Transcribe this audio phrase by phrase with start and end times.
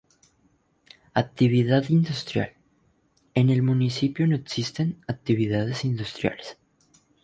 [1.13, 2.53] Actividad industrial:
[3.35, 6.57] En el municipio no existen actividades industriales.